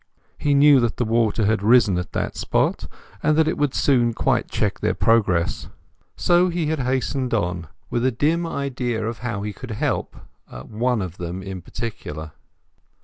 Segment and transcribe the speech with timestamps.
[0.39, 2.87] He knew that the water had risen at that spot,
[3.21, 3.75] and that it would
[4.15, 5.67] quite check their progress.
[6.15, 10.15] So he had hastened on, with a dim idea of how he could help
[10.49, 12.31] them—one of them in particular.